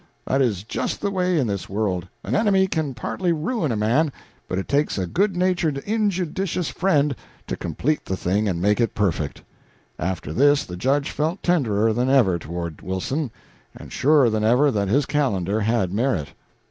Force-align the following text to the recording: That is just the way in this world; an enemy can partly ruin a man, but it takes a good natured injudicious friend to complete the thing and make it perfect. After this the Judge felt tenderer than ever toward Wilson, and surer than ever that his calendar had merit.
That 0.25 0.41
is 0.41 0.63
just 0.63 0.99
the 0.99 1.11
way 1.11 1.37
in 1.37 1.45
this 1.45 1.69
world; 1.69 2.07
an 2.23 2.33
enemy 2.33 2.65
can 2.65 2.95
partly 2.95 3.31
ruin 3.31 3.71
a 3.71 3.75
man, 3.75 4.11
but 4.47 4.57
it 4.57 4.67
takes 4.67 4.97
a 4.97 5.05
good 5.05 5.35
natured 5.35 5.77
injudicious 5.85 6.69
friend 6.69 7.15
to 7.45 7.55
complete 7.55 8.05
the 8.05 8.17
thing 8.17 8.49
and 8.49 8.59
make 8.59 8.81
it 8.81 8.95
perfect. 8.95 9.43
After 9.99 10.33
this 10.33 10.65
the 10.65 10.75
Judge 10.75 11.11
felt 11.11 11.43
tenderer 11.43 11.93
than 11.93 12.09
ever 12.09 12.39
toward 12.39 12.81
Wilson, 12.81 13.29
and 13.77 13.93
surer 13.93 14.31
than 14.31 14.43
ever 14.43 14.71
that 14.71 14.87
his 14.87 15.05
calendar 15.05 15.59
had 15.61 15.93
merit. 15.93 16.29